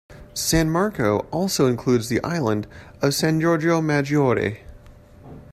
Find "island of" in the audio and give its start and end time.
2.23-3.13